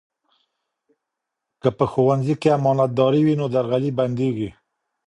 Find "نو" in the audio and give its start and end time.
3.41-3.45